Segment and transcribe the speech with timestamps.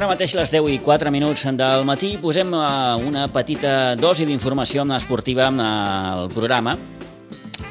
[0.00, 2.60] Ara mateix les 10 i 4 minuts del matí posem eh,
[3.04, 6.72] una petita dosi d'informació esportiva al programa.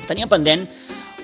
[0.05, 0.68] Tenia pendent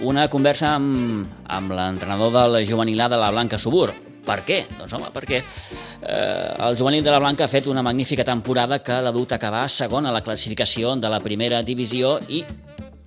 [0.02, 3.92] una conversa amb, amb l'entrenador del juvenilà de la Blanca Subur.
[4.26, 4.64] Per què?
[4.80, 8.98] Doncs home, perquè eh, el juvenil de la Blanca ha fet una magnífica temporada que
[8.98, 12.42] l'ha dut a acabar segon a la classificació de la primera divisió i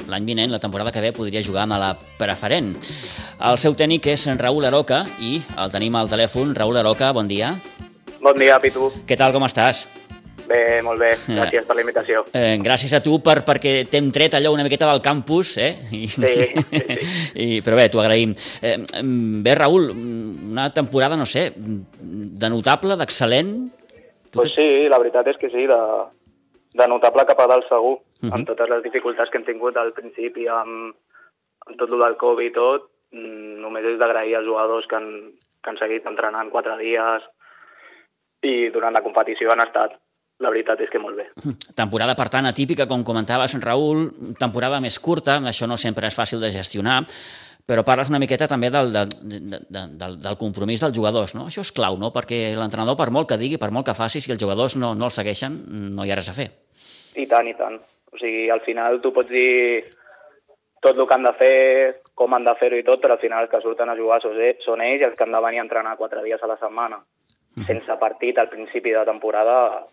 [0.06, 2.76] l'any vinent, la temporada que ve, podria jugar amb la preferent.
[3.42, 6.54] El seu tècnic és en Raül Aroca i el tenim al telèfon.
[6.54, 7.56] Raül Aroca, bon dia.
[8.28, 8.90] Bon dia, Pitu.
[9.08, 9.86] Què tal, com estàs?
[10.44, 11.14] Bé, molt bé.
[11.32, 12.18] Gràcies per la invitació.
[12.36, 15.70] Eh, gràcies a tu per, perquè t'hem tret allò una miqueta del campus, eh?
[15.96, 17.06] I, sí, sí, sí.
[17.44, 18.34] I, però bé, t'ho agraïm.
[18.60, 18.74] Eh,
[19.46, 19.88] bé, Raül,
[20.50, 23.54] una temporada, no sé, de notable, d'excel·lent?
[24.36, 25.80] Pues sí, la veritat és que sí, de,
[26.82, 28.34] de notable cap a dalt segur, uh -huh.
[28.34, 30.92] amb totes les dificultats que hem tingut al principi, amb,
[31.64, 35.32] amb tot el del Covid i tot, mm, només és d'agrair als jugadors que han,
[35.64, 37.24] que han seguit entrenant quatre dies
[38.46, 39.96] i durant la competició han estat
[40.38, 41.26] la veritat és que molt bé.
[41.74, 44.06] Temporada, per tant, atípica, com comentaves, Raül,
[44.38, 47.00] temporada més curta, això no sempre és fàcil de gestionar,
[47.68, 49.10] però parles una miqueta també del, del,
[49.68, 51.48] del, del compromís dels jugadors, no?
[51.50, 52.12] Això és clau, no?
[52.14, 55.10] Perquè l'entrenador, per molt que digui, per molt que faci, si els jugadors no, no
[55.10, 55.58] el segueixen,
[55.96, 56.48] no hi ha res a fer.
[57.18, 57.76] I tant, i tant.
[58.14, 59.82] O sigui, al final tu pots dir
[60.80, 61.54] tot el que han de fer,
[62.14, 64.86] com han de fer-ho i tot, però al final els que surten a jugar són
[64.86, 67.02] ells els que han de venir a entrenar quatre dies a la setmana.
[67.66, 69.86] Sense partit al principi de temporada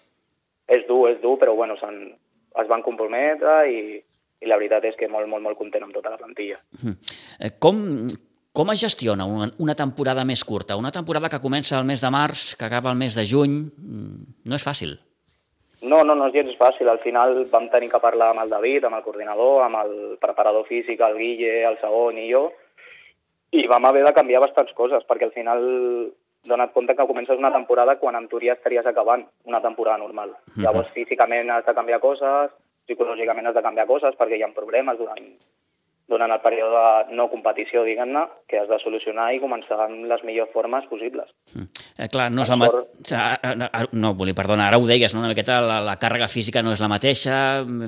[0.68, 3.80] és dur, és dur, però bueno, es van comprometre i,
[4.42, 6.60] i la veritat és que molt, molt, molt content amb tota la plantilla.
[6.82, 6.96] -huh.
[7.60, 8.08] Com,
[8.54, 10.78] com es gestiona una, una temporada més curta?
[10.78, 13.72] Una temporada que comença el mes de març, que acaba el mes de juny,
[14.46, 15.00] no és fàcil.
[15.82, 16.90] No, no, no és gens fàcil.
[16.90, 20.66] Al final vam tenir que parlar amb el David, amb el coordinador, amb el preparador
[20.66, 22.52] físic, el Guille, el segon i jo,
[23.52, 25.62] i vam haver de canviar bastants coses, perquè al final
[26.48, 30.30] dona't compte que comences una temporada quan en teoria estaries acabant una temporada normal.
[30.30, 30.64] Uh -huh.
[30.64, 32.52] Llavors, físicament has de canviar coses,
[32.88, 35.26] psicològicament has de canviar coses perquè hi ha problemes durant
[36.08, 40.24] durant el període de no competició, diguem-ne, que has de solucionar i començar amb les
[40.24, 41.32] millors formes possibles.
[41.56, 41.68] Mm.
[41.96, 43.14] Eh, clar, no és el mateix...
[43.96, 45.22] No, volia, perdona, ara ho deies, no?
[45.24, 47.38] una miqueta la, la càrrega física no és la mateixa,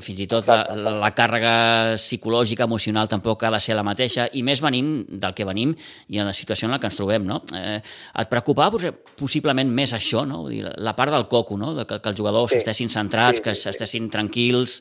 [0.04, 1.56] fins i tot la, la, la càrrega
[2.00, 5.76] psicològica, emocional tampoc ha de ser la mateixa, i més venint del que venim
[6.08, 7.42] i en la situació en la que ens trobem, no?
[7.52, 8.80] Eh, et preocupava
[9.20, 10.46] possiblement més això, no?
[10.46, 11.76] Vull dir, la part del coco, no?
[11.76, 12.64] De que, que els jugadors sí.
[12.64, 13.70] estessin centrats, sí, sí, que sí.
[13.76, 14.80] estessin tranquils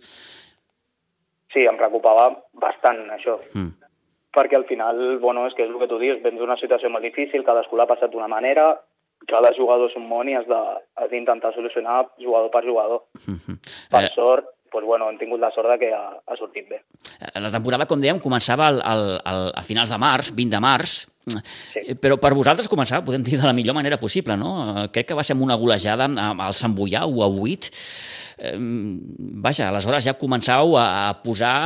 [1.57, 2.29] sí, em preocupava
[2.61, 3.39] bastant això.
[3.57, 3.73] Mm.
[4.37, 7.07] Perquè al final, bueno, és que és el que tu dius, vens d'una situació molt
[7.07, 8.75] difícil, cadascú l'ha passat d'una manera,
[9.29, 10.47] cada jugador és un món i has
[11.11, 13.05] d'intentar solucionar jugador per jugador.
[13.27, 13.59] Mm -hmm.
[13.91, 14.13] Per eh...
[14.15, 16.83] sort, pues bueno, hem tingut la sort de que ha, ha sortit bé.
[17.21, 20.61] Eh, la temporada, com dèiem, començava al, al, al, a finals de març, 20 de
[20.61, 21.07] març,
[21.73, 21.81] sí.
[21.81, 24.53] Eh, però per vosaltres començava, podem dir, de la millor manera possible, no?
[24.85, 27.71] Eh, crec que va ser amb una golejada al Sant Boià, 1 a 8,
[28.37, 31.57] vaja, aleshores ja començàveu a, posar,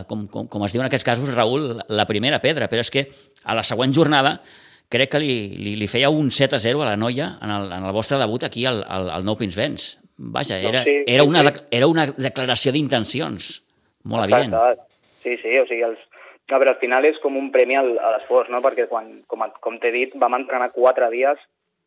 [0.00, 2.90] eh, com, com, com es diu en aquests casos, Raül, la primera pedra, però és
[2.90, 3.08] que
[3.44, 4.38] a la següent jornada
[4.92, 7.70] crec que li, li, li feia un 7 a 0 a la noia en el,
[7.72, 9.94] en el vostre debut aquí al, al, al Nou Pinsbens.
[10.16, 11.62] Vaja, era, sí, era, una, sí.
[11.74, 13.64] era una declaració d'intencions
[14.10, 14.54] molt evident.
[15.24, 16.00] Sí, sí, o sigui, els,
[16.52, 18.60] a veure, al final és com un premi a l'esforç, no?
[18.64, 21.40] perquè quan, com, com t'he dit, vam entrenar quatre dies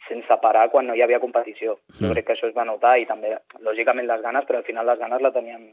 [0.07, 1.77] sense parar quan no hi havia competició.
[1.97, 1.99] Mm.
[2.01, 4.87] Jo crec que això es va notar i també, lògicament, les ganes, però al final
[4.87, 5.67] les ganes la tenien,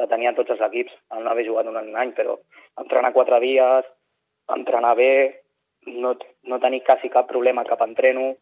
[0.00, 2.38] la tenien tots els equips, al no haver jugat durant un any, però
[2.80, 3.88] entrenar quatre dies,
[4.56, 5.12] entrenar bé,
[5.86, 8.34] no, no tenir quasi cap problema cap entreno,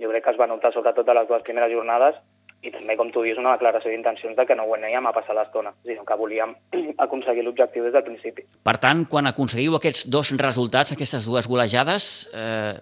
[0.00, 2.20] jo crec que es va notar sobretot a les dues primeres jornades
[2.60, 5.72] i també, com tu dius, una declaració d'intencions de que no ho a passar l'estona,
[5.84, 6.54] sinó que volíem
[6.98, 8.44] aconseguir l'objectiu des del principi.
[8.62, 12.76] Per tant, quan aconseguiu aquests dos resultats, aquestes dues golejades, eh,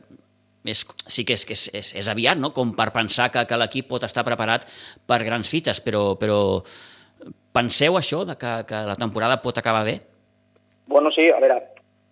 [0.64, 2.50] és, sí que és, que és, és, és aviat, no?
[2.50, 4.66] com per pensar que, que l'equip pot estar preparat
[5.06, 6.40] per grans fites, però, però
[7.54, 10.00] penseu això, de que, que la temporada pot acabar bé?
[10.88, 11.60] Bueno, sí, a veure,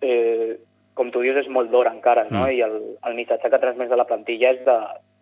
[0.07, 0.55] eh,
[0.97, 2.47] com tu dius, és molt d'hora encara, no?
[2.47, 2.55] Mm.
[2.57, 2.77] I el,
[3.09, 4.77] el missatge que transmès de la plantilla és de,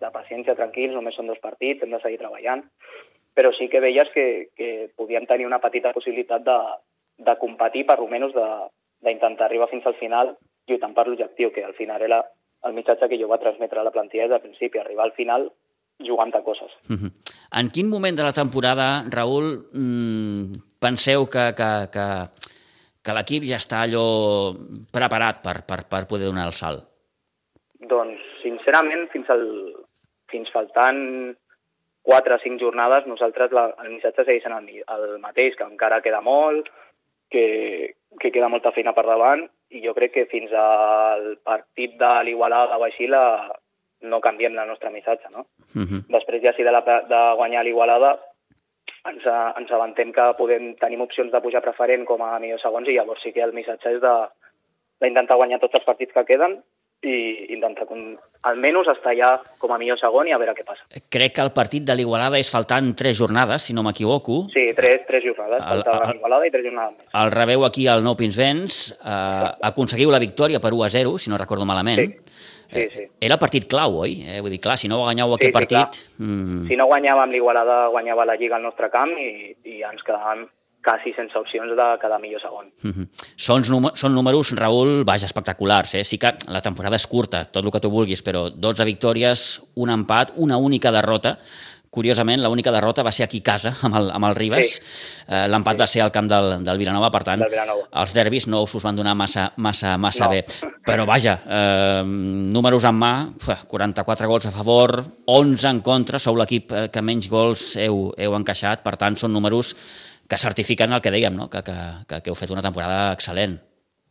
[0.05, 2.63] de paciència, tranquils, només són dos partits, hem de seguir treballant,
[3.35, 6.59] però sí que veies que, que podíem tenir una petita possibilitat de,
[7.27, 10.37] de competir, per almenys d'intentar arribar fins al final
[10.71, 12.23] lluitant per l'objectiu, que al final era
[12.65, 15.51] el missatge que jo va transmetre a la plantilla des del principi, arribar al final
[16.01, 16.71] jugant a coses.
[16.89, 17.11] Uh -huh.
[17.61, 22.07] En quin moment de la temporada, Raül, mmm, penseu que, que, que,
[23.05, 24.07] que l'equip ja està allò
[24.93, 26.87] preparat per, per, per poder donar el salt?
[27.85, 29.45] Doncs, sincerament, fins, al,
[30.33, 31.03] fins faltant
[32.05, 36.01] 4 o 5 jornades, nosaltres la, el missatge segueix sent el, el mateix, que encara
[36.05, 36.71] queda molt,
[37.33, 37.45] que,
[38.21, 42.79] que queda molta feina per davant i jo crec que fins al partit de l'Igualada
[42.79, 43.25] o així la,
[44.05, 45.47] no canviem el nostre missatge, no?
[45.75, 46.01] Uh -huh.
[46.17, 48.19] Després ja si de, la, de guanyar l'Igualada
[49.11, 49.27] ens,
[49.61, 53.23] ens avantem que podem, tenim opcions de pujar preferent com a millors segons i llavors
[53.25, 56.61] sí que el missatge és d'intentar guanyar tots els partits que queden
[57.05, 58.01] i intentar com,
[58.49, 59.31] almenys estar allà
[59.61, 60.87] com a millor segon i a veure què passa.
[61.13, 64.45] Crec que el partit de l'Igualada és faltant tres jornades, si no m'equivoco.
[64.55, 67.11] Sí, tres, tres jornades, el, falta l'Igualada i tres jornades més.
[67.21, 71.33] El rebeu aquí al Nou Pinsbens, eh, aconseguiu la victòria per 1 a 0, si
[71.33, 72.01] no recordo malament.
[72.01, 72.53] Sí.
[72.73, 73.07] Sí, sí.
[73.21, 74.19] Era el partit clau, oi?
[74.25, 76.03] Eh, vull dir, clar, si no guanyeu sí, aquest sí, partit...
[76.19, 76.67] Mm...
[76.71, 80.47] Si no guanyàvem l'Igualada, guanyava la Lliga al nostre camp i, i ens quedàvem
[80.85, 82.69] quasi sense opcions de quedar millor segon.
[82.85, 83.07] Mm -hmm.
[83.37, 83.65] són,
[83.97, 85.95] són números, Raül, vaja, espectaculars.
[85.95, 86.05] Eh?
[86.05, 89.91] Sí que la temporada és curta, tot el que tu vulguis, però 12 victòries, un
[89.91, 91.39] empat, una única derrota.
[91.95, 94.67] Curiosament, l'única derrota va ser aquí a casa, amb el, amb el Ribas.
[94.67, 94.81] Sí.
[95.29, 95.83] Eh, L'empat sí.
[95.83, 99.15] va ser al camp del, del Vilanova, per tant, els derbis no us van donar
[99.19, 100.33] massa, massa, massa no.
[100.35, 100.73] bé.
[100.85, 103.13] Però vaja, eh, números en mà,
[103.71, 104.97] 44 gols a favor,
[105.31, 109.33] 11 en contra, sou l'equip eh, que menys gols heu, heu encaixat, per tant, són
[109.37, 109.75] números
[110.29, 111.47] que certifiquen el que dèiem, no?
[111.53, 113.61] que, que, que, que heu fet una temporada excel·lent.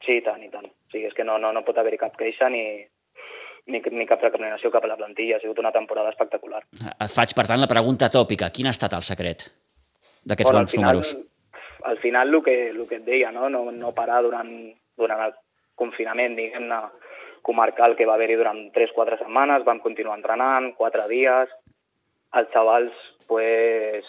[0.05, 0.67] Sí, i tant, i tant.
[0.69, 2.63] O sigui, és que no, no, no pot haver-hi cap queixa ni,
[3.67, 5.37] ni, ni cap recriminació cap a la plantilla.
[5.37, 6.63] Ha sigut una temporada espectacular.
[6.93, 8.51] Et faig, per tant, la pregunta tòpica.
[8.55, 9.47] Quin ha estat el secret
[10.23, 11.15] d'aquests bueno, bons final, números?
[11.83, 14.51] Al final, el que, el que et deia, no, no, no parar durant,
[14.99, 15.33] durant el
[15.79, 16.81] confinament, diguem-ne,
[17.43, 21.51] comarcal que va haver-hi durant 3-4 setmanes, vam continuar entrenant, 4 dies,
[22.39, 24.07] els xavals pues,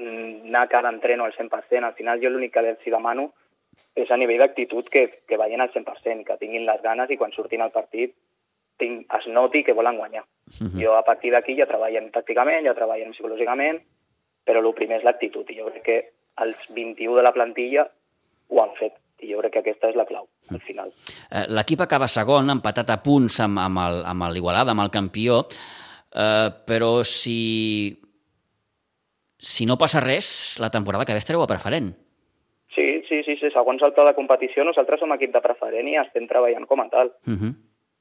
[0.00, 1.84] anar cada entreno al 100%.
[1.84, 3.28] Al final jo l'únic que els demano
[3.94, 7.36] és a nivell d'actitud que, que vagin al 100%, que tinguin les ganes i quan
[7.36, 8.16] surtin al partit
[8.80, 10.24] tinc, es noti que volen guanyar.
[10.24, 10.70] Uh mhm.
[10.70, 10.82] -huh.
[10.84, 13.80] Jo a partir d'aquí ja treballem tàcticament, ja treballem psicològicament,
[14.44, 15.98] però el primer és l'actitud i jo crec que
[16.42, 17.88] els 21 de la plantilla
[18.48, 20.88] ho han fet i jo crec que aquesta és la clau, al final.
[21.30, 25.46] Eh, l'equip acaba segon, empatat a punts amb, amb l'Igualada, amb el campió,
[26.14, 27.98] eh, però si
[29.40, 31.94] si no passa res, la temporada que ve estareu a preferent.
[32.74, 33.48] Sí, sí, sí, sí.
[33.50, 36.88] segons el pla de competició, nosaltres som equip de preferent i estem treballant com a
[36.92, 37.12] tal.
[37.26, 37.38] Uh mhm.
[37.40, 37.54] -huh.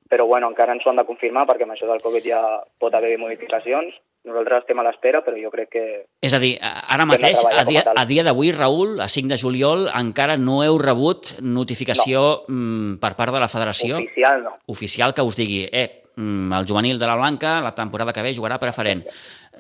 [0.10, 2.42] Però bueno, encara ens ho han de confirmar perquè amb això del Covid ja
[2.82, 3.94] pot haver modificacions.
[4.26, 5.84] Nosaltres estem a l'espera, però jo crec que...
[6.26, 9.86] És a dir, ara mateix, a dia, a dia d'avui, Raül, a 5 de juliol,
[9.96, 12.58] encara no heu rebut notificació no.
[12.58, 14.02] Mm, per part de la federació?
[14.02, 14.58] Oficial, no.
[14.74, 18.36] Oficial que us digui, eh, mm, el juvenil de la Blanca la temporada que ve
[18.36, 19.06] jugarà preferent.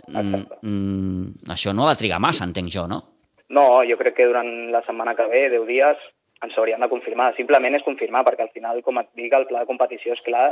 [0.09, 3.03] Mm, mm, això no ha de trigar massa, entenc jo, no?
[3.49, 6.09] No, jo crec que durant la setmana que ve, 10 dies,
[6.45, 7.33] ens haurien de confirmar.
[7.37, 10.49] Simplement és confirmar, perquè al final, com et dic, el pla de competició és clar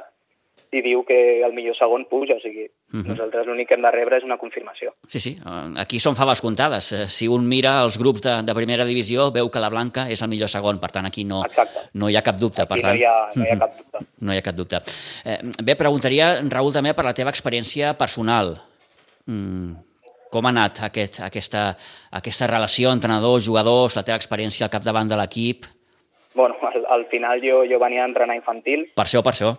[0.73, 3.01] i diu que el millor segon puja, o sigui, uh mhm.
[3.01, 3.07] -huh.
[3.11, 4.93] nosaltres l'únic que hem de rebre és una confirmació.
[5.07, 5.37] Sí, sí,
[5.77, 6.91] aquí són faves comptades.
[6.91, 10.21] Eh, si un mira els grups de, de primera divisió, veu que la Blanca és
[10.21, 11.89] el millor segon, per tant, aquí no, Exacte.
[11.93, 12.61] no hi ha cap dubte.
[12.61, 13.97] Aquí per tant, no, hi ha, no hi ha cap dubte.
[14.19, 14.77] No hi ha cap dubte.
[15.23, 18.57] Eh, bé, preguntaria, Raül, també per la teva experiència personal.
[19.25, 19.75] Mm,
[20.29, 21.77] com ha anat aquest, aquesta,
[22.11, 25.65] aquesta relació entrenador-jugadors, la teva experiència al capdavant de l'equip?
[26.37, 28.87] Bueno, al, al final jo, jo venia a entrenar infantil.
[28.95, 29.55] Per això, per això.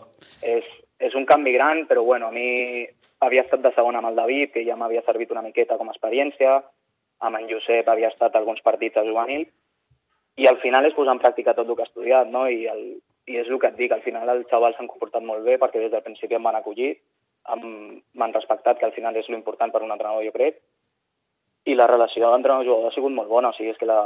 [0.46, 0.66] És,
[1.02, 2.86] és un canvi gran, però bueno, a mi
[3.26, 5.96] havia estat de segon amb el David, que ja m'havia servit una miqueta com a
[5.96, 6.60] experiència,
[7.26, 9.48] amb en Josep havia estat alguns partits a juvenil,
[10.38, 12.46] i al final és posar en pràctica tot el que he estudiat, no?
[12.46, 12.82] I, el,
[13.26, 15.82] i és el que et dic, al final els xavals s'han comportat molt bé perquè
[15.82, 16.92] des del principi em van acollir,
[17.58, 20.60] m'han respectat, que al final és l'important per un entrenador, jo crec,
[21.68, 24.00] i la relació d'entrenador-jugador ha sigut molt bona, o sigui, és que la,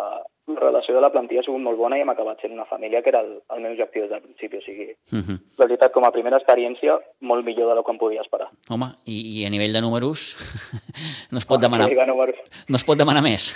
[0.50, 3.02] la relació de la plantilla ha sigut molt bona i hem acabat sent una família
[3.02, 5.22] que era el, el meu objectiu des del principi, o sigui, uh mhm.
[5.28, 5.38] -huh.
[5.58, 8.48] la veritat, com a primera experiència, molt millor de lo que em podia esperar.
[8.68, 10.36] Home, i, i a nivell de números
[11.32, 11.88] no es pot ah, demanar...
[11.88, 12.36] De números...
[12.68, 13.54] No es pot demanar més?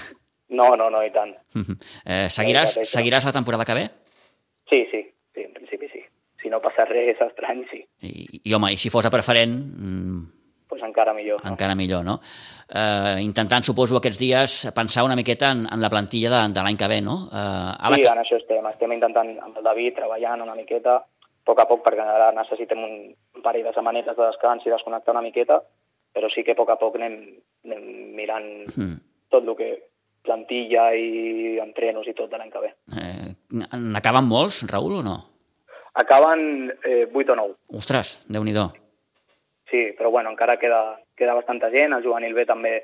[0.49, 1.35] No, no, no, i tant.
[1.55, 1.77] Uh -huh.
[2.05, 3.91] eh, seguiràs, seguiràs la temporada que ve?
[4.71, 5.03] Sí, sí,
[5.35, 6.03] sí, en principi sí.
[6.43, 7.85] Si no passa res estrany, sí.
[8.03, 10.36] I, i home, i si fos a preferent...
[10.77, 11.43] Pues encara millor.
[11.43, 11.51] No?
[11.51, 12.21] Encara millor, no?
[12.69, 16.77] Eh, intentant, suposo, aquests dies pensar una miqueta en, en la plantilla de, de l'any
[16.77, 17.17] que ve, no?
[17.33, 18.11] Eh, ara sí, que...
[18.13, 18.69] en això estem.
[18.69, 22.85] Estem intentant amb el David treballant una miqueta, a poc a poc, perquè ara necessitem
[22.85, 22.95] un,
[23.39, 25.63] un parell de setmanetes de descans i desconnectar una miqueta,
[26.13, 27.21] però sí que a poc a poc anem,
[27.65, 27.91] anem
[28.21, 28.97] mirant mm.
[29.33, 29.73] tot el que
[30.27, 32.75] plantilla i entrenos i tot de l'any que ve.
[33.01, 35.21] Eh, N'acaben molts, Raül, o no?
[35.97, 37.63] Acaben eh, 8 o 9.
[37.81, 38.53] Ostres, déu nhi
[39.71, 42.77] sí, però bueno, encara queda, queda bastanta gent, el juvenil B també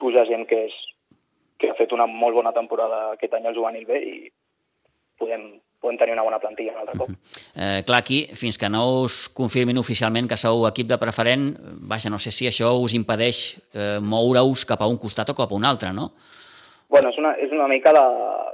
[0.00, 0.76] puja gent que, és,
[1.60, 4.14] que ha fet una molt bona temporada aquest any al juvenil B i
[5.20, 5.46] podem,
[5.80, 7.10] podem tenir una bona plantilla un altre cop.
[7.10, 7.78] Uh -huh.
[7.78, 11.56] eh, clar, aquí, fins que no us confirmin oficialment que sou equip de preferent,
[11.88, 15.50] vaja, no sé si això us impedeix eh, moure-us cap a un costat o cap
[15.50, 16.12] a un altre, no?
[16.88, 18.49] Bueno, és una, és una mica la,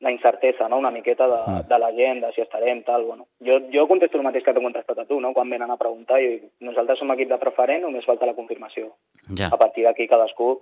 [0.00, 1.68] la incertesa, no?, una miqueta de, mm.
[1.68, 3.26] de la gent, de si estarem, tal, bueno.
[3.44, 6.20] Jo, jo contesto el mateix que t'he contestat a tu, no?, quan venen a preguntar,
[6.22, 8.92] i nosaltres som equip de preferent, només falta la confirmació.
[9.34, 9.50] Ja.
[9.50, 10.52] A partir d'aquí cadascú,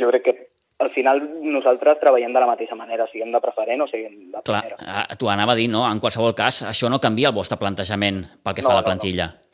[0.00, 0.36] jo crec que
[0.80, 4.62] al final nosaltres treballem de la mateixa manera, siguem de preferent o siguem de Clar,
[4.70, 5.04] primera.
[5.20, 5.84] tu anava a dir, no?
[5.84, 8.86] En qualsevol cas, això no canvia el vostre plantejament pel que no, fa a la
[8.88, 9.28] plantilla.
[9.28, 9.49] No, no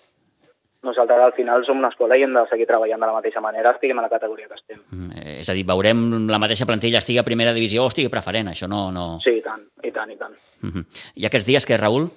[0.87, 3.75] nosaltres al final som una escola i hem de seguir treballant de la mateixa manera,
[3.75, 4.81] estiguem a la categoria que estem.
[4.93, 8.53] Mm, és a dir, veurem la mateixa plantilla, estigui a primera divisió o estigui preferent,
[8.53, 8.87] això no...
[8.95, 9.07] no...
[9.25, 10.39] Sí, i tant, i tant, i tant.
[10.63, 10.85] Uh -huh.
[11.15, 12.09] I aquests dies que, Raül,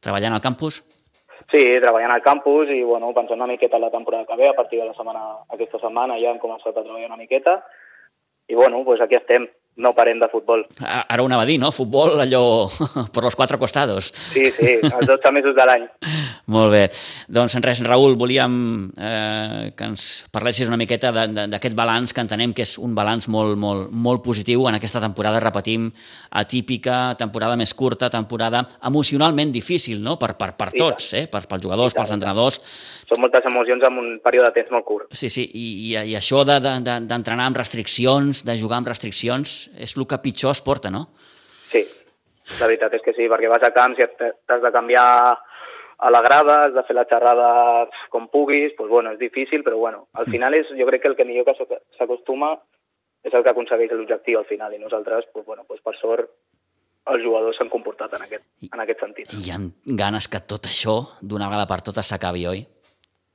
[0.00, 0.82] treballant al campus?
[1.50, 4.56] Sí, treballant al campus i, bueno, pensant una miqueta en la temporada que ve, a
[4.56, 7.62] partir de la setmana, aquesta setmana ja hem començat a treballar una miqueta
[8.48, 10.64] i, bueno, pues aquí estem no parem de futbol.
[10.80, 11.72] Ara ho anava a dir, no?
[11.74, 12.68] Futbol allò
[13.14, 14.12] per los quatre costados.
[14.14, 15.88] Sí, sí, els 12 mesos de l'any.
[16.52, 16.82] Molt bé.
[17.32, 18.54] Doncs res, Raül, volíem
[19.00, 23.56] eh, que ens parlessis una miqueta d'aquest balanç que entenem que és un balanç molt,
[23.56, 25.86] molt, molt positiu en aquesta temporada, repetim,
[26.36, 31.24] atípica, temporada més curta, temporada emocionalment difícil, no?, per, per, per tots, eh?
[31.32, 32.60] per, pels jugadors, pels entrenadors.
[33.08, 35.08] Són moltes emocions en un període de temps molt curt.
[35.16, 39.56] Sí, sí, i, i, i això d'entrenar de, de, amb restriccions, de jugar amb restriccions,
[39.80, 41.06] és el que pitjor es porta, no?
[41.72, 41.86] Sí,
[42.60, 45.08] la veritat és que sí, perquè vas a camps i t'has de canviar
[45.98, 47.48] a la grada, has de fer la xerrada
[48.10, 51.16] com puguis, doncs bueno, és difícil, però bueno, al final és, jo crec que el
[51.16, 51.54] que millor que
[51.98, 52.54] s'acostuma
[53.24, 56.30] és el que aconsegueix l'objectiu al final, i nosaltres, doncs, bueno, doncs per sort,
[57.12, 59.32] els jugadors s'han comportat en aquest, en aquest sentit.
[59.32, 59.58] I hi ha
[60.02, 62.64] ganes que tot això, d'una vegada per totes, s'acabi, oi?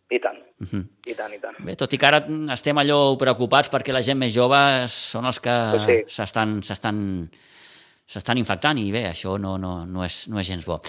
[0.10, 0.84] I tant, uh -huh.
[1.06, 1.56] i tant, i tant.
[1.66, 5.39] Bé, tot i que ara estem allò preocupats perquè la gent més jove són els
[5.39, 7.39] que s'estan sí.
[8.10, 10.80] S'estan infectant i bé, això no, no, no, és, no és gens bo.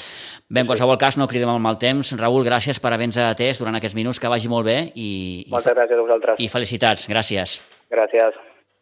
[0.48, 2.14] Bé, en qualsevol cas, no cridem el mal temps.
[2.20, 5.10] Raül, gràcies per haver-nos atès durant aquests minuts, que vagi molt bé i,
[5.52, 6.40] Moltes gràcies a vosaltres.
[6.40, 7.60] I felicitats, gràcies.
[7.92, 8.49] Gràcies.